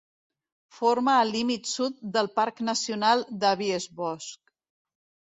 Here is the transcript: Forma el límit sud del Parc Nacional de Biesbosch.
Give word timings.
Forma 0.77 1.17
el 1.25 1.33
límit 1.35 1.69
sud 1.71 1.99
del 2.15 2.29
Parc 2.39 2.63
Nacional 2.71 3.21
de 3.45 3.53
Biesbosch. 3.61 4.51